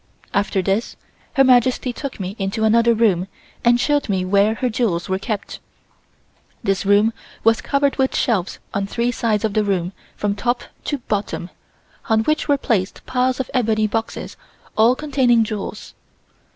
[0.33, 0.95] After this
[1.33, 3.27] Her Majesty took me into another room
[3.63, 5.59] and showed me where her jewels were kept.
[6.63, 10.97] This room was covered with shelves on three sides of the room from top to
[10.97, 11.51] bottom,
[12.09, 14.37] on which were placed piles of ebony boxes
[14.75, 15.93] all containing jewels.